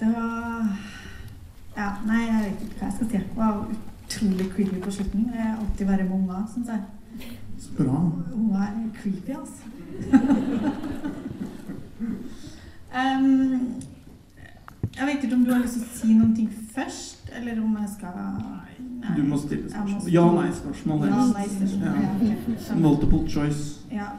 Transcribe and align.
Det 0.00 0.08
var 0.16 0.78
Ja, 1.76 1.88
nei, 2.06 2.20
jeg 2.24 2.40
vet 2.44 2.62
ikke 2.62 2.78
hva 2.78 2.86
jeg 2.86 2.94
skal 2.94 3.06
si. 3.06 3.12
Det 3.12 3.22
var 3.36 3.54
utrolig 4.04 4.46
creepy 4.54 4.80
på 4.80 4.90
slutten. 4.90 5.24
Det 5.32 5.40
er 5.42 5.56
alltid 5.58 5.86
verre 5.86 6.04
med 6.04 6.16
unger, 6.18 6.44
syns 6.54 6.68
jeg. 6.68 6.80
Så 7.58 7.68
bra. 7.78 7.96
Unger 8.34 8.60
er 8.62 8.70
creepy, 9.00 9.32
altså. 9.40 9.64
um, 13.00 13.82
jeg 14.96 15.06
vet 15.06 15.24
ikke 15.24 15.34
om 15.34 15.44
du 15.44 15.52
har 15.52 15.62
lyst 15.64 15.74
til 15.74 15.82
å 15.82 15.96
si 15.98 16.12
noen 16.14 16.34
ting 16.36 16.50
først, 16.74 17.26
eller 17.34 17.58
om 17.62 17.76
jeg 17.80 17.88
skal 17.96 18.14
nei. 18.22 18.70
Du 19.16 19.22
må 19.28 19.36
stille 19.38 19.68
spørsmål. 19.70 20.12
Ja-nei-spørsmål 20.12 21.08
Ja, 21.08 21.24
nei, 21.34 21.48
spørsmål. 21.56 21.88
Ja. 21.88 21.92
Ja, 22.70 22.78
Multiple 22.80 23.24
choice. 23.28 23.80
Ja. 23.92 24.13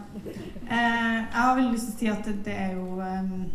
Eh, 0.65 1.17
jeg 1.33 1.41
har 1.41 1.55
veldig 1.55 1.73
lyst 1.75 1.85
til 1.85 1.93
å 1.93 1.99
si 1.99 2.07
at 2.09 2.29
det, 2.45 2.53
er 2.53 2.71
jo 2.73 2.97
em, 3.05 3.51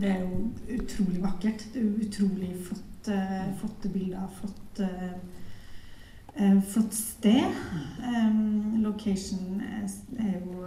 Det 0.00 0.08
er 0.08 0.22
jo 0.22 0.38
utrolig 0.78 1.20
vakkert. 1.20 1.66
Det 1.74 1.82
er 1.82 2.06
utrolig 2.06 2.52
flott, 2.64 3.10
eh, 3.12 3.50
flotte 3.60 3.90
bilder. 3.92 4.28
Flott, 4.38 4.80
eh, 4.80 6.62
flott 6.62 6.94
sted. 6.94 7.60
Em, 8.08 8.80
location 8.82 9.60
er, 9.60 10.40
jo 10.40 10.64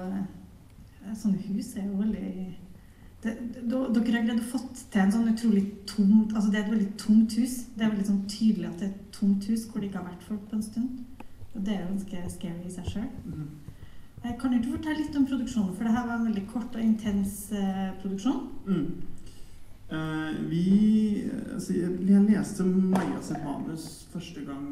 Sånne 1.16 1.38
hus 1.38 1.76
er 1.78 1.86
jo 1.86 1.98
veldig 1.98 2.58
Dere 3.26 3.90
har 3.94 4.06
greid 4.06 4.40
å 4.40 4.46
fått 4.46 4.84
til 4.92 5.02
en 5.02 5.12
sånn 5.14 5.30
utrolig 5.32 5.64
tomt 5.90 6.34
altså 6.34 6.52
Det 6.52 6.60
er 6.60 6.66
et 6.66 6.72
veldig 6.72 6.98
tomt 6.98 7.34
hus. 7.40 7.56
Det 7.74 7.86
er 7.86 7.94
veldig 7.94 8.06
sånn 8.06 8.26
tydelig 8.30 8.68
at 8.70 8.80
det 8.80 8.88
er 8.88 8.94
et 8.94 9.12
tomt 9.12 9.46
hus 9.50 9.66
hvor 9.66 9.82
det 9.82 9.90
ikke 9.90 10.02
har 10.04 10.12
vært 10.12 10.28
folk 10.28 10.50
på 10.50 10.58
en 10.60 10.66
stund. 10.66 11.00
Og 11.56 11.66
det 11.66 11.74
er 11.74 11.82
jo 11.82 11.94
ganske 11.96 12.26
scary 12.36 12.68
i 12.68 12.76
seg 12.76 12.92
sjøl. 12.94 13.10
Eh, 14.26 14.38
Kan 14.42 14.52
du 14.52 14.72
fortelle 14.72 15.04
litt 15.04 15.16
om 15.16 15.26
produksjonen? 15.26 15.74
For 15.76 15.86
det 15.86 15.94
her 15.94 16.08
var 16.08 16.20
en 16.20 16.30
veldig 16.30 16.48
kort 16.52 16.76
og 16.76 16.82
intens 16.82 17.52
eh, 17.52 17.92
produksjon. 18.02 18.48
Mm. 18.66 18.88
Eh, 19.90 20.40
vi 20.50 20.64
altså, 21.54 21.76
jeg, 21.78 22.24
leste 22.30 22.66
Maja 22.66 23.22
sitt 23.22 23.44
manus 23.46 24.08
første 24.14 24.46
gang 24.48 24.72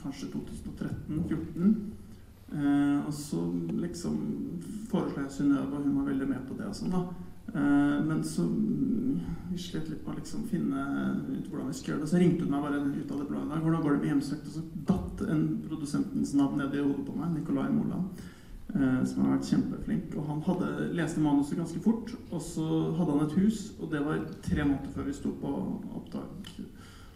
kanskje 0.00 0.30
2013-2014. 0.32 1.76
Eh, 2.54 2.98
og 3.04 3.12
så 3.16 3.42
liksom 3.82 4.18
foreslo 4.90 5.24
jeg 5.24 5.36
Synnøve, 5.36 5.78
og 5.78 5.84
hun 5.84 5.96
var 5.98 6.10
veldig 6.12 6.28
med 6.28 6.42
på 6.48 6.56
det 6.58 6.68
og 6.68 6.76
sånn, 6.76 6.92
da. 6.94 7.04
Eh, 7.54 7.98
men 8.04 8.20
så 8.24 8.44
mm, 8.46 9.16
vi 9.50 9.60
slet 9.60 9.88
litt 9.90 10.04
med 10.04 10.14
å 10.14 10.20
liksom 10.20 10.44
finne 10.48 10.84
ut 11.28 11.48
hvordan 11.50 11.68
vi 11.68 11.76
skulle 11.76 11.96
gjøre 11.96 12.04
det. 12.04 12.12
Så 12.12 12.20
ringte 12.22 12.46
hun 12.46 12.54
meg 12.54 12.64
bare 12.64 12.84
ut 12.84 13.10
av 13.10 13.20
det 13.20 13.28
blå 13.28 13.42
en 13.42 13.52
dag. 13.52 13.64
Hvordan 13.64 13.84
går 13.84 13.96
det 13.96 14.04
med 14.04 14.12
hjemsøkt? 14.14 14.48
Og 14.48 14.56
så 14.56 14.86
datt 14.92 15.26
en 15.28 15.44
produsentens 15.66 16.32
navn 16.38 16.62
ned 16.62 16.76
i 16.78 16.84
hodet 16.84 17.04
på 17.08 17.16
meg. 17.18 17.34
Nicolai 17.34 17.68
Moland. 17.74 18.24
Eh, 18.74 19.00
som 19.06 19.24
har 19.24 19.36
vært 19.36 19.50
kjempeflink. 19.50 20.14
Og 20.18 20.28
han 20.28 20.42
hadde, 20.48 20.90
leste 20.98 21.22
manuset 21.22 21.58
ganske 21.58 21.80
fort. 21.84 22.12
Og 22.30 22.42
så 22.42 22.66
hadde 22.98 23.16
han 23.16 23.26
et 23.26 23.38
hus, 23.38 23.66
og 23.80 23.90
det 23.92 24.04
var 24.04 24.22
tre 24.44 24.64
måneder 24.64 24.94
før 24.94 25.08
vi 25.08 25.16
sto 25.16 25.34
på 25.40 25.54
opptak 26.00 26.54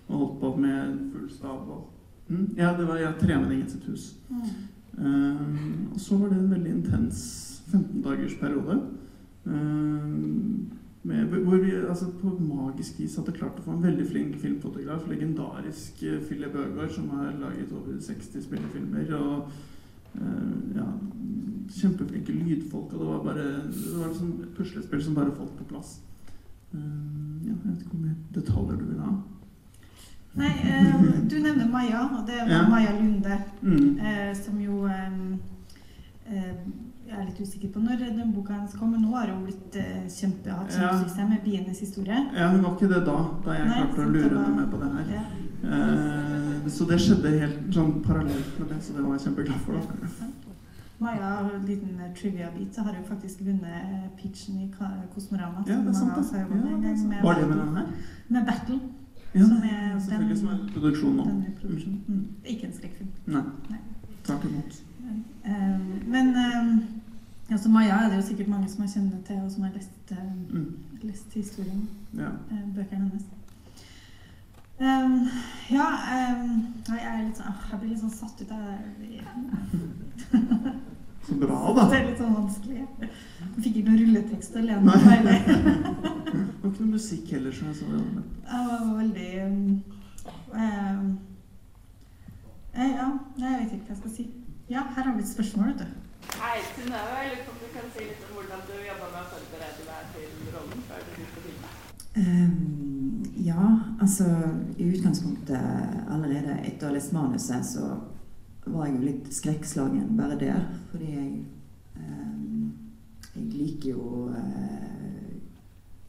og 0.08 0.16
holdt 0.16 0.40
på 0.40 0.54
med 0.56 0.98
full 1.12 1.28
stav. 1.30 1.68
Og, 1.68 1.90
mm, 2.28 2.46
ja, 2.56 2.72
det 2.78 2.88
var 2.88 3.00
ja, 3.02 3.12
Tremenningen 3.20 3.68
sitt 3.68 3.84
hus. 3.90 4.14
Eh, 4.32 5.44
og 5.92 6.00
så 6.00 6.16
var 6.16 6.32
det 6.32 6.38
en 6.38 6.50
veldig 6.50 6.74
intens 6.78 7.20
15 7.70 8.02
dagers 8.02 8.34
periode. 8.40 8.80
eh, 9.46 10.72
med, 11.08 11.24
hvor 11.24 11.56
vi 11.56 11.70
altså, 11.88 12.10
på 12.20 12.38
magisk 12.40 12.98
vis 13.00 13.14
hadde 13.16 13.32
klart 13.32 13.60
å 13.60 13.62
få 13.64 13.72
en 13.72 13.84
veldig 13.84 14.06
flink 14.10 14.34
filmfotograf. 14.42 15.06
Legendarisk 15.08 16.02
Philip 16.26 16.54
Øgaard, 16.54 16.90
som 16.90 17.08
har 17.08 17.32
laget 17.40 17.72
over 17.72 18.00
60 18.00 18.42
spillefilmer. 18.44 19.14
Og 19.16 19.52
kjempeflinke 21.80 22.32
lydfolk. 22.34 22.92
Og 22.92 23.00
det 23.00 23.08
var 23.08 23.24
bare 23.24 23.46
det 23.70 23.96
var 23.96 24.08
liksom 24.12 24.30
et 24.42 24.54
puslespill 24.58 25.02
som 25.04 25.14
bare 25.18 25.34
falt 25.36 25.56
på 25.58 25.64
plass. 25.72 25.98
Uh, 26.74 26.78
ja, 27.46 27.54
jeg 27.54 27.72
vet 27.72 27.82
ikke 27.82 27.94
hvor 27.96 28.04
mye 28.06 28.16
detaljer 28.34 28.76
du 28.80 28.84
vil 28.90 29.00
ha. 29.00 29.12
Nei, 30.38 30.50
um, 30.70 31.06
du 31.28 31.38
nevner 31.42 31.70
Maja, 31.72 32.02
og 32.18 32.26
det 32.28 32.34
er 32.42 32.50
Ja. 32.52 32.68
Maja 32.68 32.90
Lunde. 32.98 33.38
Mm. 33.62 33.96
uh, 33.98 34.34
som 34.36 34.60
jo 34.60 34.84
um, 34.84 35.38
uh, 36.28 36.52
Jeg 37.08 37.16
er 37.16 37.24
litt 37.24 37.40
usikker 37.40 37.70
på 37.72 37.80
når 37.80 38.02
den 38.04 38.32
boka 38.36 38.52
hennes 38.52 38.74
kom, 38.76 38.90
men 38.92 39.00
nå 39.00 39.14
har 39.16 39.30
hun 39.32 39.46
blitt 39.46 39.78
uh, 39.80 40.04
kjempehatt 40.12 40.68
Ja. 40.76 40.90
kjempesuksess 40.92 41.28
med 41.30 41.40
'Bienes 41.44 41.80
historie'. 41.80 42.26
Ja, 42.36 42.50
hun 42.52 42.62
var 42.62 42.74
ikke 42.76 42.90
det 42.92 43.00
da, 43.06 43.16
da 43.46 43.50
jeg 43.56 43.64
Nei, 43.68 43.78
klarte 43.80 44.04
å 44.04 44.10
lure 44.12 44.28
henne 44.44 44.56
med 44.60 44.70
på 44.70 44.80
det 44.82 44.90
her. 44.92 45.06
Ja. 45.16 45.24
Så 46.68 46.84
det 46.86 46.98
skjedde 47.00 47.32
helt 47.40 47.72
sånn 47.74 48.02
parallelt 48.04 48.58
med 48.60 48.68
det, 48.68 48.82
så 48.84 48.92
det 48.94 49.02
var 49.06 49.16
jeg 49.16 49.24
kjempeglad 49.24 49.60
for. 49.64 49.72
da. 49.72 50.28
Maja, 51.00 51.50
en 51.54 51.66
liten 51.66 52.00
eh, 52.00 52.14
trivia-bit, 52.20 52.74
så 52.74 52.82
har 52.82 52.92
hun 52.94 53.04
faktisk 53.04 53.40
vunnet 53.40 53.62
eh, 53.64 54.08
pitchen 54.22 54.60
i 54.60 54.72
Kosmorama. 55.14 55.64
Ja, 55.66 55.74
det 55.74 55.88
er 55.88 55.92
sant, 55.92 56.14
det. 56.16 56.24
har 56.32 56.38
Ja, 56.38 56.44
det 56.76 56.90
er 57.18 57.22
Var 57.22 57.34
det 57.34 57.48
med 57.48 57.56
den 57.58 57.76
her? 57.76 57.86
Med 58.28 58.46
Battle. 58.46 58.80
Ja, 59.34 59.40
som 59.46 59.56
er 59.56 59.98
selvfølgelig, 60.00 60.28
den- 60.28 60.38
som 60.38 60.48
er 60.48 60.58
produksjon 60.74 61.16
nå. 61.16 61.24
Produksjon. 61.60 62.00
Mm. 62.08 62.26
Ikke 62.44 62.66
en 62.66 62.72
skrekkfilm. 62.72 63.08
Nei. 63.26 63.42
Nei. 63.70 63.78
Takk 64.24 64.44
imot. 64.44 64.82
Eh, 65.44 65.80
men 66.08 66.26
eh, 66.36 66.78
altså 67.50 67.68
Maja 67.68 67.94
er 68.04 68.08
det 68.08 68.16
jo 68.16 68.22
sikkert 68.28 68.48
mange 68.48 68.68
som 68.68 68.80
har 68.80 68.88
kjent 68.88 69.24
til, 69.26 69.36
og 69.44 69.50
som 69.50 69.62
har 69.62 69.70
lest, 69.74 70.10
eh, 70.10 70.16
Mm. 70.50 70.74
lest 71.02 71.32
historien, 71.34 71.88
Ja. 72.16 72.28
eh, 72.50 72.64
bøkene 72.74 72.98
hennes. 73.04 73.22
Eh, 74.78 75.10
ja, 75.74 75.86
um, 76.38 76.50
nei, 76.88 76.98
jeg 77.02 77.08
er 77.10 77.22
litt 77.26 77.38
sånn 77.40 77.54
Jeg 77.66 77.78
blir 77.80 77.90
litt 77.90 78.02
sånn 78.04 78.12
satt 78.14 78.42
ut 78.44 78.52
av 78.54 78.60
det. 78.68 78.76
Så 81.26 81.34
bra, 81.40 81.56
da. 81.74 81.86
Det 81.90 81.96
er 81.98 82.04
litt 82.06 82.20
sånn 82.22 82.36
vanskelig. 82.36 82.84
Jeg 83.02 83.62
fikk 83.64 83.74
ikke 83.80 83.88
noen 83.88 84.02
rulletekst 84.04 84.54
å 84.54 84.62
lene 84.64 84.82
meg 84.86 84.98
på. 85.02 85.08
Det 86.28 86.62
var 86.62 86.70
ikke 86.70 86.84
noe 86.84 86.94
musikk 86.94 87.32
heller, 87.34 87.52
som 87.56 87.68
jeg 87.68 87.76
så 87.80 87.84
det. 87.90 88.22
Jeg 88.48 88.62
var 88.68 88.84
veldig 89.00 89.30
um, 89.44 89.58
eh, 90.62 91.02
Ja, 92.78 93.08
jeg 93.42 93.58
vet 93.58 93.74
ikke 93.74 93.88
hva 93.88 93.92
jeg 93.92 94.00
skal 94.04 94.14
si. 94.14 94.28
Ja, 94.70 94.86
her 94.94 95.10
har 95.10 95.18
vi 95.18 95.26
et 95.26 95.32
spørsmål, 95.32 95.72
vet 95.72 95.82
du. 95.82 95.88
Hei, 96.38 96.56
Synnøve. 96.70 97.18
Jeg 97.18 97.34
lurer 97.34 97.44
på 97.44 97.56
om 97.56 97.60
du 97.64 97.68
kan 97.74 97.92
si 97.96 98.06
litt 98.06 98.24
om 98.28 98.38
hvordan 98.38 98.64
du 98.70 98.74
jobba 98.86 99.06
med 99.10 99.20
å 99.24 99.30
forberede 99.34 99.82
deg 99.90 100.02
til 100.14 100.28
rollen 100.54 100.86
før 100.88 101.04
du 101.04 101.10
begynte 101.16 101.42
å 101.42 101.46
filme? 101.48 101.68
Ehm, 102.18 102.87
ja, 103.48 103.78
altså 104.00 104.24
i 104.76 104.84
utgangspunktet 104.84 105.60
allerede 106.10 106.58
etter 106.66 106.86
å 106.86 106.90
ha 106.90 106.96
lest 106.96 107.14
manuset, 107.16 107.64
så 107.64 107.94
var 108.68 108.88
jeg 108.88 108.96
jo 108.96 109.06
litt 109.06 109.30
skrekkslagen 109.32 110.16
bare 110.18 110.36
der. 110.40 110.60
Fordi 110.92 111.12
jeg 111.14 111.30
eh, 111.96 112.34
Jeg 113.38 113.44
liker 113.52 113.90
jo 113.90 114.30
eh, 114.34 115.36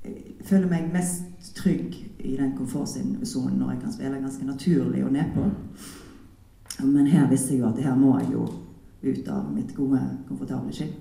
Jeg 0.03 0.45
føler 0.47 0.69
meg 0.71 0.93
mest 0.93 1.53
trygg 1.55 1.95
i 2.19 2.35
den 2.39 2.55
komfortsonen 2.57 3.59
når 3.59 3.71
jeg 3.71 3.81
kan 3.83 3.93
spille 3.93 4.21
ganske 4.23 4.45
naturlig 4.45 5.03
og 5.05 5.13
nedpå. 5.13 5.45
Men 6.83 7.07
her 7.07 7.29
visste 7.29 7.53
jeg 7.53 7.61
jo 7.61 7.69
at 7.69 7.83
her 7.83 7.95
må 7.95 8.17
jeg 8.19 8.31
jo 8.33 8.47
ut 9.03 9.27
av 9.31 9.51
mitt 9.53 9.75
gode, 9.75 10.01
komfortable 10.27 10.73
skinn. 10.75 10.95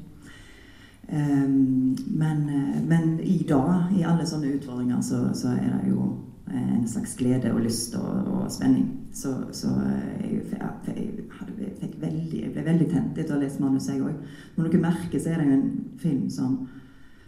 Um, 1.08 1.96
men, 2.06 2.48
eh, 2.52 2.82
men 2.84 3.20
i 3.20 3.38
dag, 3.48 3.94
i 3.96 4.04
alle 4.04 4.26
sånne 4.28 4.58
utfordringer, 4.58 5.00
så, 5.00 5.22
så 5.34 5.54
er 5.56 5.70
det 5.78 5.94
jo 5.94 6.10
en 6.54 6.88
slags 6.88 7.16
glede 7.16 7.52
og 7.52 7.60
lyst 7.60 7.94
og, 7.98 8.28
og 8.32 8.52
spenning. 8.52 8.88
Så, 9.12 9.34
så 9.52 9.68
eh, 9.68 10.24
jeg, 10.24 10.42
jeg, 10.52 10.96
jeg, 10.96 11.24
hadde, 11.40 11.70
fikk 11.80 11.96
veldig, 12.02 12.42
jeg 12.42 12.52
ble 12.54 12.64
veldig 12.66 12.88
tent 12.92 13.18
etter 13.18 13.34
å 13.34 13.38
ha 13.38 13.44
lest 13.44 13.62
manuset, 13.62 13.94
jeg 13.96 14.04
òg. 14.04 14.20
Når 14.56 14.68
dere 14.68 14.84
merker, 14.84 15.22
så 15.22 15.32
er 15.32 15.40
det 15.40 15.48
jo 15.48 15.56
en 15.56 15.72
film 16.02 16.28
som 16.32 16.58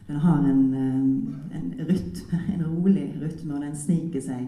den 0.09 0.21
har 0.25 0.47
en, 0.51 0.63
eh, 0.75 1.59
en 1.59 1.73
rytme, 1.89 2.45
en 2.55 2.65
rolig 2.69 3.09
rytme, 3.21 3.57
og 3.57 3.67
den 3.67 3.77
sniker 3.77 4.25
seg 4.25 4.47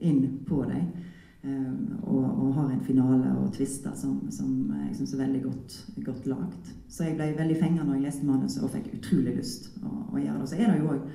inn 0.00 0.26
på 0.48 0.64
deg. 0.68 1.06
Og, 1.40 2.18
og 2.20 2.48
har 2.58 2.66
en 2.68 2.82
finale 2.84 3.30
og 3.40 3.46
twister 3.54 3.94
som, 3.96 4.18
som 4.28 4.50
jeg 4.74 4.98
syns 4.98 5.14
er 5.14 5.22
veldig 5.22 5.38
godt, 5.46 5.76
godt 6.04 6.26
lagd. 6.28 6.66
Så 6.92 7.06
jeg 7.06 7.14
ble 7.16 7.30
veldig 7.38 7.56
fenga 7.56 7.86
når 7.86 7.96
jeg 7.96 8.04
leste 8.04 8.26
manuset 8.28 8.66
og 8.66 8.74
fikk 8.74 8.90
utrolig 8.98 9.38
lyst 9.38 9.70
å, 9.80 9.88
å 9.88 10.20
gjøre 10.20 10.42
det. 10.42 10.50
Så 10.50 10.58
er 10.58 10.68
det 10.68 10.82
jo 10.82 10.90
òg 10.92 11.06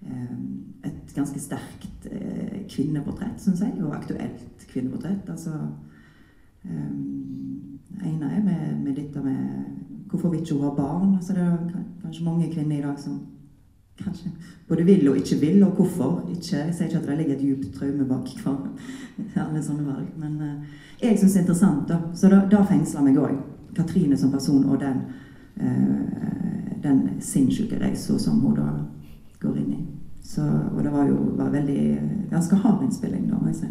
et 0.00 1.14
ganske 1.14 1.40
sterkt 1.40 2.06
eh, 2.10 2.62
kvinneportrett, 2.70 3.40
syns 3.42 3.60
jeg, 3.60 3.74
og 3.84 3.96
aktuelt 3.96 4.64
kvinneportrett. 4.70 5.28
Altså 5.28 5.52
ene 8.04 8.28
er 8.28 8.42
med, 8.44 8.80
med 8.84 8.96
dette 8.96 9.20
med 9.24 9.36
hvorfor 10.10 10.28
vi 10.28 10.40
ikke 10.40 10.58
har 10.62 10.74
barn? 10.74 11.14
Altså, 11.14 11.32
det 11.32 11.42
er 11.42 11.82
kanskje 12.02 12.24
mange 12.24 12.52
kvinner 12.52 12.78
i 12.78 12.82
dag 12.82 12.98
som 12.98 13.20
kanskje 14.04 14.30
både 14.68 14.84
vil 14.84 15.08
og 15.08 15.16
ikke 15.16 15.40
vil, 15.40 15.62
og 15.64 15.70
hvorfor 15.70 16.28
ikke. 16.30 16.56
Jeg 16.56 16.74
sier 16.74 16.86
ikke 16.86 16.98
at 16.98 17.08
det 17.08 17.16
ligger 17.18 17.34
et 17.34 17.42
djupt 17.42 17.74
traume 17.76 18.04
bak 18.08 18.28
alle 19.44 19.62
sånne 19.62 19.86
valg, 19.86 20.08
men 20.18 20.40
eh, 20.40 20.78
jeg 21.02 21.18
syns 21.18 21.32
det 21.32 21.38
er 21.38 21.44
interessant, 21.46 21.88
da. 21.88 22.00
Så 22.14 22.28
da, 22.32 22.42
da 22.50 22.64
fengsler 22.68 23.06
meg 23.06 23.20
òg. 23.20 23.38
Katrine 23.76 24.16
som 24.18 24.32
person 24.32 24.64
og 24.64 24.80
den, 24.80 25.02
eh, 25.60 26.76
den 26.82 27.04
sinnssyke 27.20 27.78
reisa 27.80 28.18
som 28.18 28.40
hun 28.40 28.56
da 28.58 28.68
går 29.40 29.56
inn 29.62 29.72
i. 29.76 29.79
Det 30.90 30.96
var 30.96 31.04
jo 31.06 31.16
var 31.38 31.50
veldig 31.50 31.82
ganske 32.30 32.56
hard 32.56 32.80
innspilling, 32.82 33.28
da, 33.30 33.36
må 33.38 33.52
jeg 33.52 33.60
si. 33.60 33.68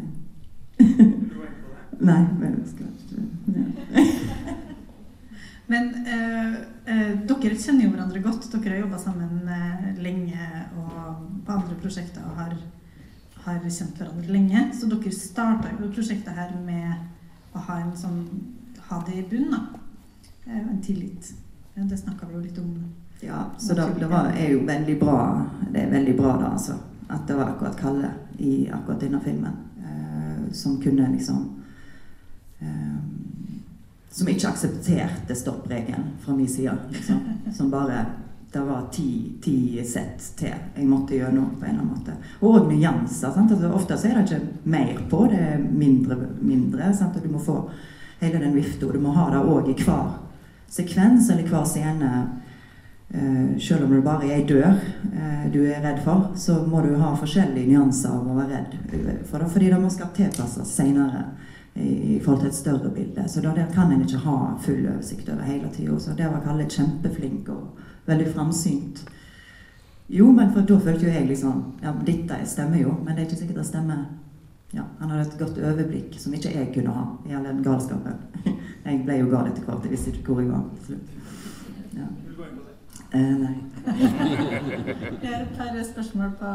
Nei, 2.10 2.21
men 2.39 2.54
jeg 2.62 2.68
skal 2.69 2.86
ikke 2.95 3.24
ja. 3.57 4.04
Men 5.74 5.89
eh, 6.07 6.54
eh, 6.88 7.10
dere 7.27 7.57
kjenner 7.60 7.83
jo 7.83 7.89
hverandre 7.92 8.21
godt. 8.24 8.48
Dere 8.54 8.77
har 8.77 8.86
jobba 8.86 9.01
sammen 9.04 9.51
eh, 9.51 9.89
lenge 10.00 10.48
og 10.80 11.25
på 11.44 11.57
andre 11.57 11.75
prosjekter 11.83 12.24
og 12.24 12.39
har, 12.39 12.56
har 13.44 13.60
kjent 13.68 14.00
hverandre 14.00 14.31
lenge. 14.31 14.63
Så 14.80 14.88
dere 14.88 15.12
starta 15.12 15.74
jo 15.75 15.92
prosjektet 15.92 16.39
her 16.39 16.54
med 16.63 17.51
å 17.51 17.65
ha 17.68 17.81
en 17.83 17.92
sånn 18.00 18.22
ha 18.88 19.04
det 19.10 19.18
i 19.19 19.25
bunnen. 19.33 19.68
Eh, 20.45 20.62
en 20.62 20.80
tillit. 20.88 21.33
Det 21.75 22.00
snakka 22.00 22.31
vi 22.31 22.39
jo 22.39 22.45
litt 22.48 22.63
om. 22.63 22.77
Ja, 23.27 23.50
så 23.60 23.75
det, 23.75 23.92
det 24.00 24.07
var, 24.07 24.31
er 24.31 24.54
jo 24.54 24.62
veldig 24.63 24.94
bra 25.01 25.18
Det 25.74 25.81
er 25.81 25.89
veldig 25.92 26.15
bra 26.15 26.38
da, 26.39 26.54
altså. 26.56 26.80
At 27.10 27.28
det 27.28 27.34
var 27.34 27.50
akkurat 27.50 27.80
Kalle 27.80 28.12
i 28.38 28.70
akkurat 28.74 29.00
denne 29.00 29.20
filmen. 29.20 29.52
Eh, 29.84 30.52
som 30.52 30.82
kunne 30.82 31.10
liksom 31.12 31.50
eh, 32.60 32.98
Som 34.12 34.28
ikke 34.28 34.50
aksepterte 34.50 35.36
stoppregelen 35.36 36.16
fra 36.22 36.36
min 36.36 36.48
side. 36.48 36.78
Liksom. 36.90 37.20
Som 37.54 37.72
bare 37.72 38.06
Det 38.52 38.60
var 38.60 38.88
ti, 38.92 39.32
ti 39.42 39.86
sett 39.86 40.24
til 40.38 40.54
jeg 40.76 40.88
måtte 40.90 41.14
gjøre 41.14 41.36
noe 41.36 41.52
på 41.60 41.68
en 41.68 41.70
eller 41.70 41.84
annen 41.84 42.00
måte. 42.00 42.16
Og 42.42 42.66
nyanser. 42.66 43.30
Sant? 43.30 43.52
Altså, 43.52 43.70
ofte 43.70 43.98
så 43.98 44.08
er 44.10 44.18
det 44.18 44.24
ikke 44.26 44.70
mer 44.74 45.04
på, 45.10 45.20
det 45.30 45.38
er 45.38 45.60
mindre. 45.62 46.18
mindre 46.42 46.94
sant? 46.98 47.16
Og 47.16 47.24
du 47.24 47.30
må 47.30 47.40
få 47.40 47.60
hele 48.20 48.42
den 48.42 48.56
vifta. 48.58 48.90
Du 48.90 48.98
må 49.00 49.14
ha 49.14 49.28
det 49.30 49.44
òg 49.46 49.70
i 49.70 49.78
hver 49.84 50.18
sekvens 50.70 51.30
eller 51.30 51.46
hver 51.46 51.66
scene. 51.70 52.12
Eh, 53.14 53.60
selv 53.60 53.84
om 53.84 53.94
det 53.94 54.02
bare 54.06 54.28
er 54.28 54.36
ei 54.38 54.44
dør 54.46 54.68
eh, 54.70 55.46
du 55.50 55.64
er 55.66 55.82
redd 55.82 56.04
for, 56.06 56.28
så 56.38 56.60
må 56.70 56.84
du 56.86 56.92
ha 57.02 57.16
forskjellige 57.18 57.72
nyanser 57.72 58.14
av 58.14 58.28
å 58.30 58.36
være 58.38 58.60
redd 58.60 59.24
for 59.26 59.42
det. 59.42 59.48
Fordi 59.50 59.72
det 59.72 59.80
må 59.82 59.90
skal 59.90 60.12
tilpasses 60.14 60.76
senere 60.78 61.24
i, 61.74 62.20
forhold 62.20 62.44
til 62.44 62.52
et 62.52 62.60
større 62.60 62.92
bilde. 62.94 63.26
Så 63.28 63.42
da 63.42 63.56
der 63.56 63.72
kan 63.74 63.92
en 63.92 64.04
ikke 64.06 64.22
ha 64.28 64.38
full 64.62 64.84
oversikt 64.84 65.30
over 65.34 65.48
hele 65.48 65.72
tida. 65.74 65.98
Så 66.00 66.14
der 66.18 66.30
var 66.30 66.46
Kalle 66.46 66.70
kjempeflink 66.70 67.50
og 67.50 67.82
veldig 68.06 68.30
framsynt. 68.36 69.04
Jo, 70.10 70.30
men 70.32 70.54
for 70.54 70.66
da 70.66 70.78
følte 70.82 71.06
jo 71.06 71.14
jeg 71.14 71.28
liksom 71.30 71.60
Ja, 71.84 71.94
dette 72.06 72.40
stemmer 72.50 72.82
jo, 72.82 72.96
men 73.04 73.16
det 73.16 73.24
er 73.24 73.28
ikke 73.30 73.42
sikkert 73.42 73.62
det 73.62 73.68
stemmer. 73.70 74.06
Ja, 74.74 74.86
Han 75.00 75.10
hadde 75.10 75.28
et 75.28 75.40
godt 75.40 75.58
overblikk 75.58 76.18
som 76.22 76.34
ikke 76.34 76.54
jeg 76.54 76.74
kunne 76.76 76.94
ha 76.94 77.06
i 77.26 77.34
all 77.34 77.46
den 77.46 77.64
galskapen. 77.66 78.22
Jeg 78.86 79.04
ble 79.06 79.20
jo 79.20 79.30
gal 79.30 79.50
etter 79.50 79.66
hvert. 79.66 79.84
Jeg 79.86 79.92
visste 79.92 80.14
ikke 80.14 80.34
hvor 80.34 80.42
jeg 80.42 80.50
var 80.54 80.66
slutt. 80.86 81.10
Ja. 81.98 82.08
Eh, 83.10 83.20
nei. 83.42 83.56
Jeg 85.24 85.48
tar 85.58 85.74
et 85.74 85.88
spørsmål 85.90 86.36
på 86.38 86.52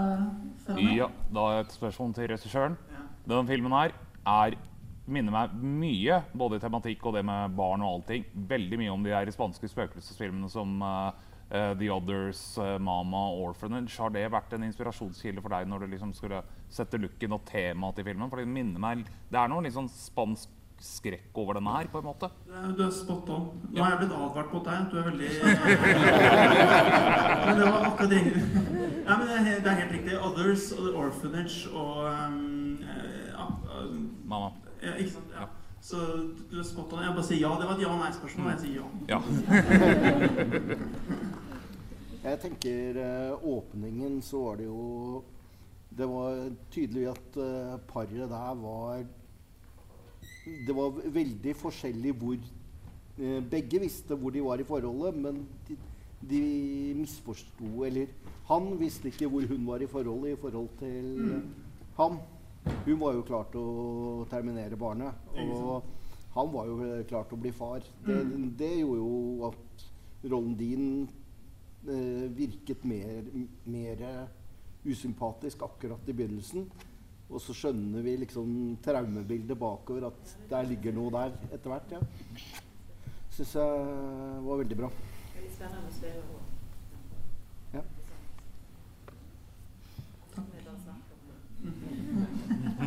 filmen. 0.66 0.84
meg. 0.84 0.96
Ja, 1.00 1.08
da 1.34 1.46
et 1.58 1.74
spørsmål 1.74 2.14
til 2.14 2.30
regissøren. 2.30 2.76
Denne 3.26 3.46
filmen 3.48 3.74
her 3.74 3.94
er, 4.26 4.56
minner 5.06 5.34
meg 5.34 5.54
mye, 5.58 6.22
både 6.32 6.60
i 6.60 6.62
tematikk 6.62 7.04
og 7.06 7.16
det 7.16 7.24
med 7.26 7.56
barn 7.58 7.82
og 7.82 7.96
allting, 7.96 8.24
veldig 8.34 8.78
mye 8.80 8.92
om 8.94 9.02
de 9.04 9.10
der 9.10 9.32
spanske 9.34 9.68
spøkelsesfilmene 9.68 10.48
som 10.52 10.78
eh, 10.84 11.74
The 11.74 11.90
Others, 11.92 12.58
uh, 12.58 12.78
Mama, 12.78 13.26
Orphanage. 13.34 13.98
Har 13.98 14.14
det 14.14 14.24
vært 14.32 14.54
en 14.54 14.64
inspirasjonskilde 14.64 15.42
for 15.42 15.52
deg 15.56 15.68
når 15.68 15.84
du 15.84 15.92
liksom 15.92 16.14
skulle 16.14 16.40
sette 16.72 17.00
looken 17.02 17.36
og 17.36 17.44
temaet 17.50 17.98
til 17.98 18.06
filmen? 18.08 18.30
For 18.30 18.40
det 18.40 18.48
minner 18.48 18.80
meg 18.80 19.04
Det 19.04 19.38
er 19.38 19.50
noe 19.50 19.62
litt 19.66 19.76
sånn 19.76 19.90
spansk 19.90 20.48
skrekk 20.82 21.38
over 21.38 21.52
denne 21.58 21.70
her, 21.76 21.86
på 21.92 21.98
en 22.00 22.08
måte. 22.08 22.28
Du 22.76 22.80
er 22.84 22.90
spot 22.92 23.28
on. 23.32 23.44
Nå 23.70 23.78
har 23.82 23.90
jeg 23.94 24.00
blitt 24.02 24.16
advart 24.18 24.48
på 24.52 24.58
deg 24.66 24.78
du 24.90 24.94
er 25.00 25.06
veldig 25.08 25.28
Men 27.44 27.52
det 27.60 27.66
var 27.68 27.78
akkurat 27.88 28.10
det 28.10 28.22
Ja, 28.24 28.30
men 29.16 29.24
det 29.28 29.34
er, 29.36 29.42
helt, 29.48 29.62
det 29.64 29.70
er 29.70 29.78
helt 29.80 29.92
riktig. 29.92 30.12
Others 30.20 30.64
og 30.76 30.80
The 30.86 30.92
Orphanage 31.04 31.56
og 31.72 31.96
um, 32.10 32.78
eh, 32.82 33.28
ja, 33.30 33.44
um, 33.80 34.02
Mamma. 34.24 34.48
ja, 34.82 34.92
Ikke 34.96 35.10
sant? 35.16 35.30
Ja. 35.36 35.44
Så 35.84 35.96
du 36.50 36.56
er 36.58 36.64
spot 36.64 36.92
on. 36.96 37.02
Jeg 37.04 37.12
bare 37.16 37.26
sier 37.28 37.40
ja. 37.44 37.50
Det 37.60 37.66
var 37.68 37.74
et 37.76 37.82
ja-nei-spørsmål. 37.84 38.46
Jeg 38.54 38.60
sier 38.64 38.76
ja. 38.80 38.86
Ja. 39.12 39.18
Jeg 42.24 42.38
tenker 42.40 42.96
eh, 42.96 43.34
åpningen 43.44 44.22
så 44.24 44.38
var 44.46 44.54
det 44.56 44.64
jo 44.64 45.20
Det 45.92 46.06
var 46.08 46.38
tydelig 46.72 47.04
at 47.10 47.36
eh, 47.36 47.74
paret 47.90 48.30
der 48.30 48.54
var 48.62 49.02
Det 50.44 50.74
var 50.76 50.92
veldig 51.14 51.54
forskjellig 51.56 52.12
hvor 52.20 52.36
eh, 52.36 53.40
Begge 53.50 53.80
visste 53.80 54.16
hvor 54.18 54.34
de 54.34 54.42
var 54.44 54.60
i 54.60 54.66
forholdet, 54.68 55.16
men 55.16 55.40
de, 55.68 55.76
de 56.20 56.40
misforsto 56.98 57.84
Eller 57.86 58.12
han 58.50 58.68
visste 58.80 59.08
ikke 59.08 59.30
hvor 59.32 59.46
hun 59.48 59.66
var 59.66 59.80
i 59.80 59.88
forholdet 59.88 60.34
i 60.34 60.40
forhold 60.40 60.68
til 60.78 61.42
ham. 61.96 62.18
Hun 62.84 63.00
var 63.00 63.16
jo 63.16 63.24
klar 63.24 63.48
til 63.52 63.60
å 63.60 64.26
terminere 64.28 64.76
barnet. 64.76 65.16
Og 65.40 65.84
han 66.34 66.52
var 66.52 66.68
jo 66.68 66.78
eh, 66.84 67.04
klar 67.08 67.24
til 67.28 67.38
å 67.38 67.42
bli 67.44 67.52
far. 67.56 67.84
Det, 68.04 68.20
det 68.60 68.72
gjorde 68.82 69.00
jo 69.00 69.48
at 69.48 69.84
rollen 70.28 70.56
din 70.60 70.86
eh, 71.88 72.26
virket 72.36 72.84
mer, 72.84 73.24
mer 73.64 74.04
usympatisk 74.84 75.64
akkurat 75.64 76.08
i 76.08 76.16
begynnelsen. 76.16 76.68
Og 77.34 77.42
så 77.42 77.54
skjønner 77.56 78.04
vi 78.06 78.14
liksom 78.20 78.50
traumebildet 78.84 79.58
bakover, 79.58 80.06
at 80.12 80.34
der 80.50 80.68
ligger 80.70 80.94
noe 80.94 81.10
der 81.10 81.34
etter 81.56 81.72
hvert. 81.72 81.96
ja. 81.96 82.00
Syns 83.34 83.54
jeg 83.58 83.86
var 84.46 84.60
veldig 84.60 84.76
bra. 84.78 84.90
Ja. 87.74 87.82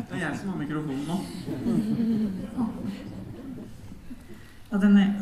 Det 0.08 0.16
er 0.16 0.22
jeg 0.22 0.38
som 0.38 0.48
har 0.48 0.58
mikrofonen 0.62 1.04
nå. 1.04 1.18
Ja, 4.72 4.76
den 4.78 4.96
er 4.96 5.12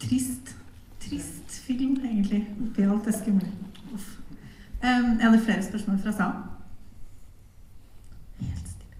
trist. 0.00 0.56
Trist 1.00 1.56
film, 1.66 1.96
egentlig. 2.04 2.42
Oppi 2.60 2.82
alt 2.82 3.08
det 3.08 3.14
skumle. 3.14 3.48
Um, 4.86 5.08
er 5.20 5.30
det 5.32 5.40
flere 5.42 5.62
spørsmål 5.62 5.98
fra 5.98 6.12
salen? 6.12 6.42
Helt 8.40 8.68
stille. 8.68 8.96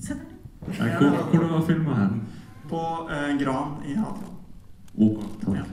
Se 0.00 0.14
der. 0.14 0.20
Eh, 0.20 0.61
Hvor, 0.78 1.16
hvor 1.32 1.48
var 1.52 1.66
filma 1.66 1.94
hen? 1.98 2.20
På 2.68 2.82
eh, 3.10 3.36
Gran 3.40 3.78
i 3.86 3.94
Hadeland. 3.94 4.28
Oh, 4.98 5.22
takk. 5.40 5.66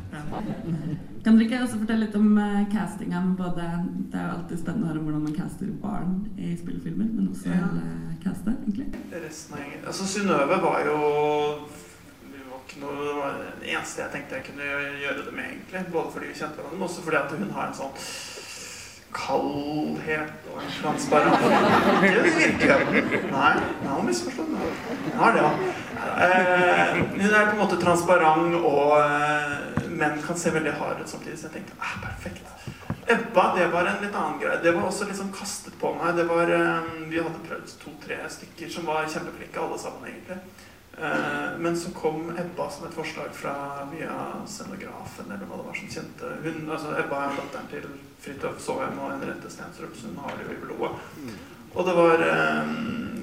Kan 1.24 1.36
dere 1.36 1.44
ikke 1.50 1.58
også 1.66 1.80
fortelle 1.82 2.06
litt 2.06 2.14
om 2.16 2.30
uh, 2.40 2.62
castingen? 2.72 3.34
Både, 3.36 3.66
det 4.12 4.16
er 4.16 4.30
jo 4.30 4.36
alltid 4.38 4.62
spennende 4.62 4.88
å 4.88 4.92
høre 4.94 5.02
hvordan 5.04 5.26
man 5.26 5.36
caster 5.36 5.74
barn 5.82 6.14
i 6.40 6.54
spillefilmer, 6.56 7.10
men 7.18 7.28
også 7.34 7.50
Ja. 7.52 7.58
hele 7.60 8.16
castet, 8.24 8.56
egentlig. 8.64 8.88
Resten 9.12 9.58
av 9.58 9.60
gjengen 9.66 9.84
Altså, 9.92 10.08
Synnøve 10.08 10.60
var 10.64 10.80
jo 10.88 10.96
det 12.32 12.46
var 12.48 12.64
ikke 12.64 12.80
noe, 12.86 12.96
det 13.10 13.16
var 13.20 13.36
det 13.60 13.74
eneste 13.74 14.02
jeg 14.06 14.14
tenkte 14.16 14.40
jeg 14.40 14.48
kunne 14.48 14.72
gjøre 15.04 15.26
det 15.26 15.36
med, 15.36 15.52
egentlig. 15.52 15.84
Både 15.98 16.14
fordi 16.16 16.32
vi 16.32 16.40
kjente 16.40 16.56
hverandre, 16.62 16.78
men 16.80 16.88
også 16.88 17.04
fordi 17.10 17.20
at 17.20 17.36
hun 17.44 17.52
har 17.60 17.68
en 17.68 17.80
sånn 17.82 18.00
kaldhet 19.16 20.50
og 20.52 20.60
en 20.62 20.74
transparens 20.82 21.46
Ikke 22.06 22.24
virkeligheten. 22.92 23.32
Nei, 23.34 23.54
jeg 23.82 23.90
har 23.90 24.04
misforstått. 24.06 24.54
Jeg 25.08 25.18
har 25.20 25.38
det, 25.38 25.46
ja. 25.46 25.76
Eh, 26.26 27.00
hun 27.16 27.26
er 27.28 27.50
på 27.50 27.56
en 27.56 27.62
måte 27.64 27.80
transparent 27.82 28.56
og 28.60 28.96
menn 30.00 30.22
kan 30.24 30.38
se 30.40 30.54
veldig 30.56 30.76
hard 30.80 31.02
ut 31.02 31.12
samtidig, 31.12 31.38
så 31.40 31.50
jeg 31.50 31.60
tenkte 31.60 31.78
ah, 31.84 31.98
perfekt. 32.04 32.56
Ebba, 33.10 33.46
det 33.58 33.68
var 33.74 33.88
en 33.90 34.04
litt 34.04 34.16
annen 34.16 34.40
greie. 34.42 34.60
Det 34.64 34.72
var 34.76 34.86
også 34.86 35.08
liksom 35.10 35.32
kastet 35.34 35.74
på 35.82 35.92
meg. 35.98 36.14
Det 36.20 36.28
var, 36.30 36.52
eh, 36.54 36.90
vi 37.10 37.18
hadde 37.18 37.46
prøvd 37.48 37.76
to-tre 37.82 38.20
stykker 38.30 38.70
som 38.70 38.86
var 38.86 39.10
kjempeflinke, 39.10 39.60
alle 39.64 39.80
sammen 39.82 40.12
egentlig. 40.12 40.38
Eh, 41.02 41.60
men 41.60 41.78
så 41.80 41.92
kom 41.92 42.30
Ebba 42.30 42.70
som 42.72 42.88
et 42.88 42.94
forslag 42.94 43.30
fra 43.34 43.54
via 43.92 44.16
scenografen, 44.46 45.32
eller 45.32 45.46
hva 45.48 45.60
det 45.60 45.68
var 45.68 45.78
som 45.78 45.94
kjente 45.94 46.32
hun, 46.44 46.66
altså 46.68 46.96
Ebba 47.00 47.22
er 47.24 47.38
datteren 47.38 47.70
til 47.72 47.86
Fridtjof 48.20 48.60
Saaheim 48.60 49.00
og 49.00 49.14
Henriette 49.14 49.52
Stensrup, 49.54 49.96
så 49.96 50.10
hun 50.10 50.20
har 50.20 50.36
det 50.36 50.50
jo 50.50 50.58
i 50.58 50.60
blodet. 50.66 50.92
Og 51.76 51.86
det 51.88 51.96
var, 51.96 52.26
eh, 52.26 52.74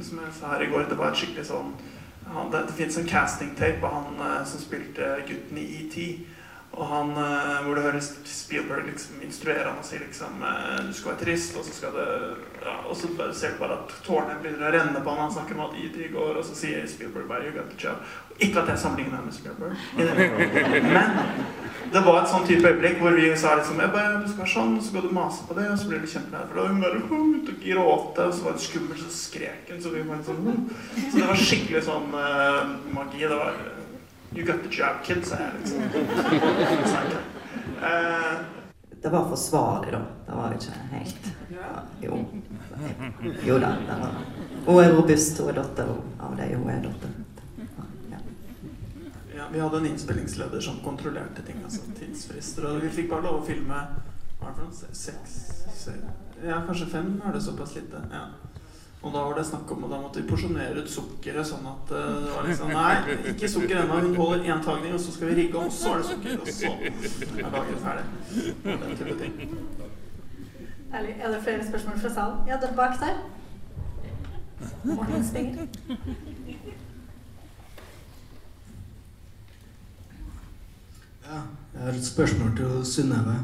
som 0.09 0.23
jeg 0.25 0.33
sa 0.38 0.54
her 0.54 0.64
i 0.64 0.71
går, 0.73 0.88
det 0.88 0.99
var 0.99 1.12
et 1.12 1.21
skikkelig 1.21 1.47
sånn 1.50 1.76
han, 2.26 2.50
Det, 2.50 2.64
det 2.66 2.75
fins 2.75 2.97
en 2.99 3.06
casting-tape 3.06 3.87
av 3.87 3.92
han 3.92 4.25
eh, 4.25 4.40
som 4.49 4.62
spilte 4.62 5.12
gutten 5.28 5.61
i 5.61 5.66
ET. 5.83 5.99
Og 6.76 6.87
han, 6.87 7.11
eh, 7.16 7.62
hvor 7.64 7.75
du 7.75 7.80
hører 7.80 8.00
Spielberg 8.25 8.85
liksom 8.90 9.23
instruere 9.25 9.64
han 9.64 9.78
og 9.80 9.87
si 9.87 9.96
liksom 9.96 10.42
eh, 10.44 10.82
Du 10.85 10.92
skal 10.92 11.12
være 11.12 11.25
trist, 11.25 11.56
og 11.56 11.64
så 11.64 11.73
skal 11.73 11.94
det 11.96 12.08
ja, 12.66 12.75
Og 12.90 12.96
så 12.96 13.08
ser 13.32 13.54
du 13.54 13.62
bare 13.62 13.78
at 13.78 13.94
tårene 14.04 14.37
begynner 14.42 14.68
å 14.68 14.75
renne 14.75 15.00
på 15.00 15.14
han. 15.14 15.23
Han 15.25 15.32
snakker 15.38 15.56
om 15.56 15.64
at 15.70 15.78
ET 15.80 15.96
går, 16.12 16.32
og 16.37 16.44
så 16.44 16.58
sier 16.58 16.85
Spielberg 16.90 17.30
bare 17.30 17.49
You 17.49 17.54
got 17.56 17.70
the 17.73 17.80
job. 17.80 18.04
Ikke 18.37 18.61
at 18.61 18.68
jeg 18.75 18.82
sammenligner 18.82 19.16
meg 19.16 19.30
med 19.30 19.37
Spielberg. 19.38 19.75
Men 20.92 21.92
det 21.92 22.02
var 22.02 22.18
et 22.18 22.30
sånn 22.30 22.46
type 22.49 22.66
øyeblikk 22.66 22.99
hvor 22.99 23.14
vi 23.14 23.28
sa 23.38 23.54
liksom 23.56 23.80
jeg 23.80 23.92
bare, 23.94 24.18
Du 24.20 24.26
skal 24.28 24.42
være 24.42 24.52
sånn, 24.52 24.75
og 24.76 24.82
så 24.82 24.90
skal 24.90 25.06
du 25.06 25.14
mase 25.16 25.46
på 25.46 25.56
det, 25.56 25.68
og 25.70 25.78
så 25.80 25.90
blir 25.90 26.02
du 26.02 26.11
kjempelei 26.11 26.42
for 26.42 26.58
det. 26.58 26.64
Og 26.64 26.73
hun 26.73 26.82
bare 26.82 27.00
begynte 27.06 27.54
å 27.54 27.61
gråte, 27.62 28.26
og 28.26 28.35
så 28.35 28.49
var 28.49 28.58
det 28.58 28.66
skummelt, 28.66 29.02
så 29.06 29.14
skrek 29.14 29.70
hun. 29.70 29.80
Så 29.85 29.94
vi 29.94 30.04
var 30.08 30.23
sånn 30.26 30.68
Så 30.99 31.14
det 31.14 31.28
var 31.30 31.44
skikkelig 31.46 31.85
sånn 31.87 32.12
uh, 32.12 32.76
magi. 32.96 33.23
Det 33.23 33.38
var 33.38 33.61
You 34.37 34.45
got 34.45 34.62
the 34.62 34.69
job, 34.71 34.97
kid, 35.05 35.25
sa 35.26 35.37
jeg 35.40 35.52
liksom. 35.61 35.83
Eh, 37.83 38.38
Det 39.02 39.09
var 39.09 39.28
forsvarlig, 39.28 39.93
da. 39.93 40.00
Det 40.26 40.33
var 40.37 40.52
ikke 40.57 40.73
helt 40.90 41.26
ja, 41.52 41.83
Jo. 42.02 42.19
Jo 43.47 43.59
da. 43.59 43.71
Det 43.87 43.97
var. 44.00 44.14
Hun 44.66 44.85
er 44.85 44.93
robust, 44.97 45.38
hun 45.40 45.49
er 45.49 45.57
datter 45.61 45.93
av 46.21 46.37
deg, 46.37 46.55
hun 46.57 46.71
er 46.71 46.81
datter. 46.85 47.11
Ja. 48.11 48.19
ja, 49.37 49.47
vi 49.52 49.61
hadde 49.61 49.76
en 49.76 49.87
innspillingsleder 49.87 50.61
som 50.61 50.81
kontrollerte 50.85 51.43
ting, 51.47 51.61
altså 51.64 51.81
tidsfrister. 51.99 52.66
Og 52.66 52.83
vi 52.83 52.90
fikk 52.90 53.11
bare 53.12 53.28
lov 53.28 53.40
å 53.43 53.47
filme 53.47 53.85
hva 54.40 54.50
er 54.50 54.52
det 54.52 54.57
for 54.57 54.66
noe? 54.66 54.95
Seks 54.97 55.37
se, 55.76 55.95
Ja, 56.45 56.61
kanskje 56.66 56.87
fem 56.93 57.14
er 57.25 57.33
det 57.33 57.40
såpass 57.45 57.76
lite. 57.78 58.02
Ja. 58.12 58.26
Og 59.07 59.13
da 59.15 59.21
var 59.23 59.37
det 59.39 59.45
snakk 59.47 59.71
om, 59.71 59.85
at 59.87 59.91
da 59.93 59.99
måtte 60.03 60.19
vi 60.19 60.27
porsjonere 60.27 60.83
ut 60.83 60.89
sukkeret 60.91 61.47
sånn 61.47 61.67
at 61.71 61.91
uh, 61.95 61.99
det 62.25 62.33
var 62.33 62.49
liksom 62.49 62.73
Nei, 62.75 62.95
ikke 63.31 63.51
sukker 63.53 63.77
ennå. 63.85 63.99
Hun 64.03 64.17
holder 64.19 64.49
én 64.51 64.65
tagning, 64.65 64.97
og 64.97 65.03
så 65.05 65.13
skal 65.15 65.31
vi 65.31 65.37
rigge, 65.39 65.61
og 65.61 65.71
så 65.71 65.93
er 65.95 66.03
det 66.03 66.09
sukker. 66.09 66.41
Og 66.43 66.49
så 66.57 66.73
er 67.45 67.53
dagen 67.55 67.79
ferdig. 67.85 68.07
Og 68.65 68.83
den 68.83 68.97
type 68.99 69.15
ting. 69.21 69.37
Ærlig, 70.91 71.15
er 71.21 71.31
det 71.31 71.39
flere 71.47 71.69
spørsmål 71.69 72.01
fra 72.03 72.11
salen? 72.17 72.43
Ja, 72.51 72.59
den 72.67 72.75
bak 72.81 72.99
der. 73.05 73.23
Morten 74.91 75.29
Spinger. 75.29 75.71
Ja, 81.27 81.39
jeg 81.75 81.83
har 81.83 81.89
et 81.93 82.07
spørsmål 82.07 82.57
til 82.57 82.85
Synnøve. 82.91 83.39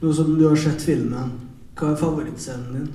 Nå 0.00 0.12
som 0.14 0.34
du 0.38 0.48
har 0.48 0.56
sett 0.56 0.82
filmen, 0.86 1.30
hva 1.78 1.92
er 1.92 1.96
favorittscenen 2.00 2.74
din? 2.74 2.88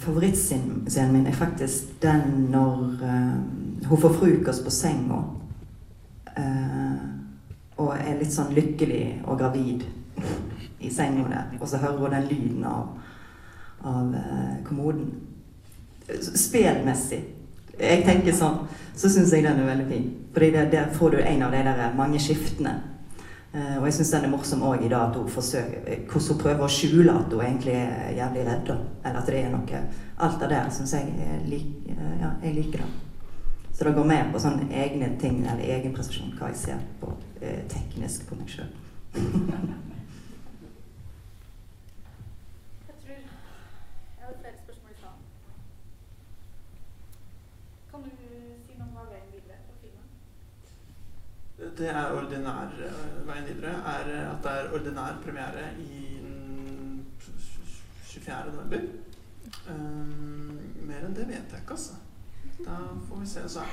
Favorittscenen 0.00 1.12
min 1.12 1.26
er 1.26 1.36
faktisk 1.36 2.02
den 2.02 2.48
når 2.50 2.78
uh, 3.02 3.88
hun 3.88 4.00
får 4.00 4.12
frokost 4.18 4.64
på 4.64 4.70
senga. 4.70 5.20
Uh, 6.32 6.96
og 7.76 7.92
er 7.96 8.18
litt 8.20 8.32
sånn 8.32 8.54
lykkelig 8.56 9.22
og 9.26 9.38
gravid 9.42 9.84
i 10.80 10.90
senga 10.90 11.28
der. 11.28 11.52
Og 11.60 11.68
så 11.68 11.80
hører 11.82 12.00
hun 12.00 12.16
den 12.16 12.30
lyden 12.30 12.64
av, 12.68 12.96
av 13.84 14.16
uh, 14.16 14.56
kommoden. 14.64 15.12
Spelmessig. 16.08 17.20
Jeg 17.78 18.04
tenker 18.06 18.34
sånn, 18.36 18.64
så 18.96 19.10
syns 19.10 19.32
jeg 19.32 19.44
den 19.44 19.60
er 19.60 19.68
veldig 19.74 19.88
fin. 19.90 20.08
Fordi 20.32 20.50
det, 20.56 20.64
der 20.72 20.90
får 20.96 21.14
du 21.14 21.20
en 21.20 21.44
av 21.44 21.52
de 21.52 21.62
der 21.68 21.94
mange 21.96 22.20
skiftene. 22.20 22.91
Eh, 23.52 23.76
og 23.78 23.84
jeg 23.84 23.98
syns 23.98 24.10
den 24.14 24.24
er 24.24 24.32
morsom 24.32 24.62
òg 24.64 24.80
i 24.80 24.88
dag, 24.88 25.10
at 25.10 25.16
hun 25.16 25.28
forsøker, 25.28 25.84
eh, 25.86 26.04
hvordan 26.08 26.28
hun 26.32 26.40
prøver 26.40 26.64
å 26.64 26.72
skjule 26.72 27.12
at 27.12 27.32
hun 27.34 27.44
egentlig 27.44 27.74
er 27.76 28.14
jævlig 28.16 28.46
redd. 28.48 28.70
Eller 29.04 29.18
at 29.20 29.26
det 29.26 29.40
er 29.44 29.50
noe 29.52 29.86
Alt 30.22 30.42
av 30.42 30.48
det 30.48 30.60
syns 30.72 30.92
jeg 30.94 31.40
lik, 31.50 31.66
eh, 31.90 32.20
ja, 32.20 32.30
jeg 32.42 32.54
liker 32.54 32.78
det. 32.78 32.90
Så 33.72 33.84
det 33.84 33.94
går 33.94 34.04
mer 34.04 34.32
på 34.32 34.38
sånne 34.38 34.68
egne 34.70 35.08
ting, 35.20 35.40
eller 35.46 35.64
egen 35.64 35.94
prestasjon, 35.94 36.34
hva 36.38 36.48
jeg 36.52 36.56
ser 36.60 36.82
på 37.00 37.08
eh, 37.40 37.62
teknisk 37.68 38.28
på 38.28 38.36
meg 38.38 38.48
sjøl. 38.52 38.68
Jeg 42.86 42.94
tror 43.00 43.16
Jeg 43.16 44.26
har 44.26 44.36
flere 44.40 44.58
spørsmål 44.64 44.90
i 44.92 45.00
salen. 45.00 45.24
Kan 47.90 48.04
du 48.04 48.10
si 48.12 48.76
noe 48.78 48.86
om 48.86 48.94
hva 48.96 49.04
veien 49.08 49.28
videre 49.32 49.58
på 49.66 49.72
filmen? 49.82 50.06
Det 51.78 51.88
er 51.88 52.12
ordinær 52.12 52.72
eh, 52.84 53.26
veien 53.26 53.46
videre. 53.48 53.72
Er 53.94 54.12
eh, 54.12 54.30
at 54.30 54.44
det 54.44 54.52
er 54.52 54.72
ordinær 54.76 55.18
premiere 55.24 55.66
i 55.80 56.18
mm, 56.22 57.04
24. 58.04 58.52
november. 58.52 58.78
Um, 59.68 60.58
mer 60.86 61.04
enn 61.06 61.14
det 61.16 61.28
vet 61.28 61.52
jeg 61.52 61.62
ikke, 61.62 61.76
altså. 61.76 61.92
Da 62.64 62.78
får 63.08 63.20
vi 63.20 63.26
se. 63.26 63.44
Så 63.48 63.64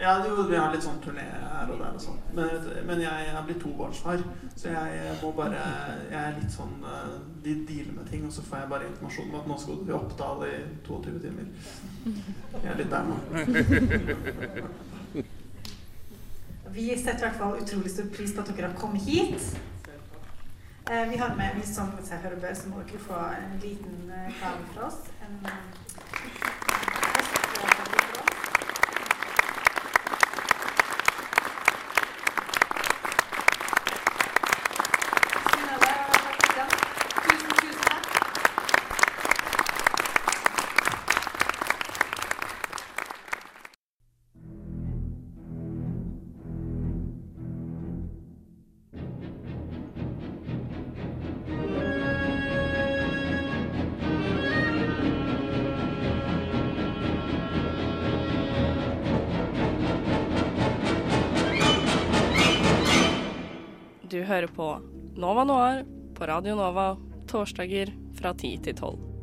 ja, 0.00 0.14
jo, 0.26 0.42
vi 0.48 0.56
har 0.58 0.72
litt 0.74 0.82
sånn 0.82 0.98
turné 1.04 1.26
her 1.30 1.70
og 1.70 1.78
der 1.78 1.94
og 1.94 2.02
sånn. 2.02 2.16
Men, 2.34 2.64
men 2.88 3.02
jeg 3.04 3.28
er 3.30 3.44
blitt 3.46 3.60
tobarnsfar, 3.62 4.24
så 4.56 4.72
jeg 4.72 5.12
må 5.20 5.30
bare 5.36 5.60
Jeg 6.10 6.18
er 6.18 6.40
litt 6.40 6.50
sånn 6.50 6.72
De 7.44 7.54
dealer 7.68 7.92
med 8.00 8.10
ting, 8.10 8.24
og 8.26 8.34
så 8.34 8.42
får 8.42 8.64
jeg 8.64 8.72
bare 8.72 8.88
informasjon 8.90 9.30
om 9.30 9.38
at 9.38 9.46
nå 9.52 9.60
skal 9.62 9.78
du 9.78 9.84
til 9.84 9.98
Oppdal 10.00 10.42
i 10.48 10.56
22 10.88 11.22
timer. 11.22 11.46
Jeg 12.56 12.72
er 12.72 12.82
litt 12.82 12.90
der 12.90 13.06
nå. 13.12 13.16
Vi 16.74 16.98
setter 16.98 17.18
i 17.18 17.28
hvert 17.28 17.36
fall 17.38 17.60
utrolig 17.62 17.90
stor 17.92 18.06
pris 18.16 18.32
på 18.34 18.42
at 18.42 18.48
dere 18.50 18.66
har 18.66 18.78
kommet 18.78 19.02
hit. 19.06 19.44
Eh, 20.90 21.04
vi 21.10 21.16
har 21.16 21.36
med, 21.38 21.54
vi 21.54 21.66
som 21.66 21.92
seg 22.02 22.24
hører 22.26 22.40
bør, 22.42 22.54
så 22.58 22.72
må 22.72 22.82
dere 22.82 23.02
få 23.04 23.20
en 23.36 23.54
liten 23.62 24.10
eh, 24.10 24.32
gave 24.40 24.66
fra 24.72 24.88
oss. 24.88 24.98
En, 25.22 25.38
hører 64.28 64.50
på 64.50 64.68
Nova 65.20 65.44
Noir 65.48 65.84
på 66.14 66.26
Radio 66.30 66.56
Nova 66.58 66.94
torsdager 67.30 67.92
fra 68.18 68.34
10 68.34 68.56
til 68.64 68.76
12. 68.76 69.13